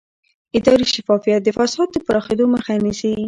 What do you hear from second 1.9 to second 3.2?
د پراخېدو مخه نیسي